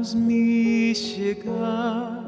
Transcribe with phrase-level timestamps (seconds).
[0.00, 2.24] Faz-me chegar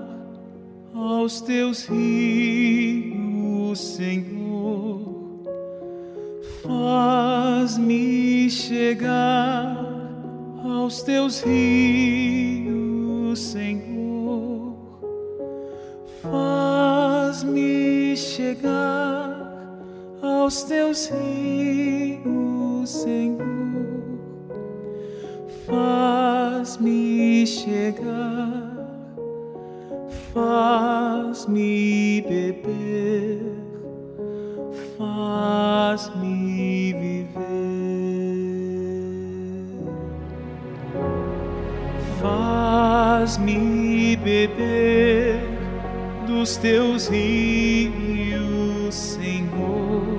[0.94, 5.00] aos teus rios, Senhor.
[6.60, 9.88] Faz-me chegar
[10.62, 14.76] aos teus rios, Senhor.
[16.20, 19.80] Faz-me chegar
[20.20, 23.52] aos teus rios, Senhor.
[26.62, 28.86] Faz-me chegar,
[30.32, 33.40] faz-me beber,
[34.96, 37.42] faz-me viver.
[42.20, 45.40] Faz-me beber
[46.28, 50.16] dos teus rios, Senhor.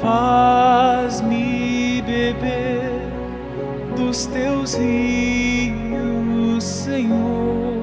[0.00, 2.65] Faz-me beber
[3.96, 7.82] dos teus rios, Senhor.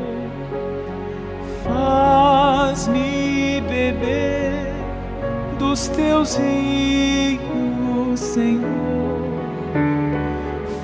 [1.64, 4.74] Faz-me beber
[5.58, 8.64] dos teus rios, Senhor.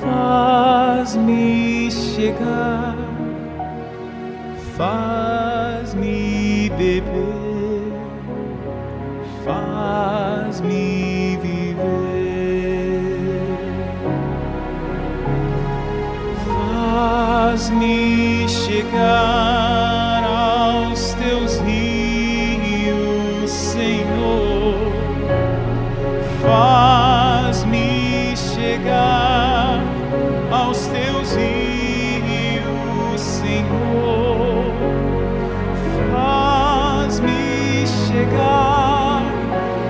[0.02, 2.95] Faz-me chegar,
[4.75, 7.93] faz-me beber,
[9.45, 11.08] faz-me
[17.69, 24.91] Faz-me chegar aos teus rios, Senhor.
[26.41, 29.83] Faz-me chegar
[30.51, 34.73] aos teus rios, Senhor.
[36.11, 39.21] Faz-me chegar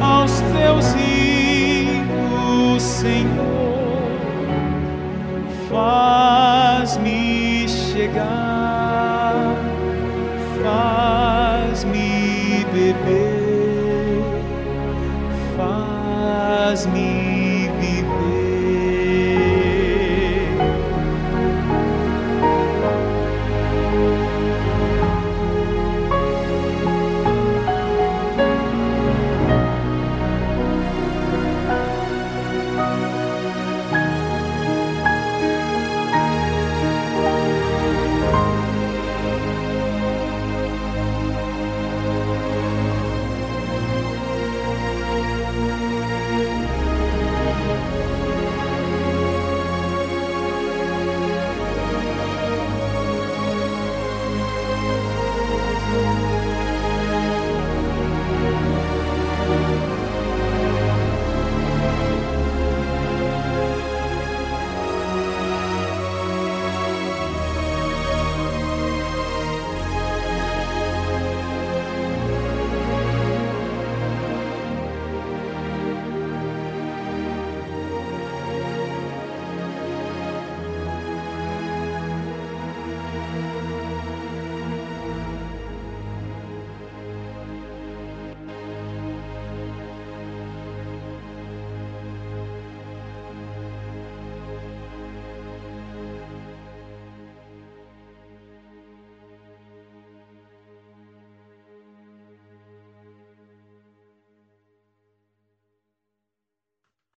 [0.02, 3.39] aos teus rios, Senhor.
[5.69, 6.28] Faz-me
[8.00, 9.55] chegar,
[10.64, 12.11] faz-me
[12.72, 14.24] beber,
[15.57, 17.28] faz-me